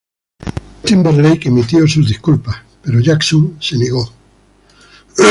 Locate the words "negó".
3.77-4.09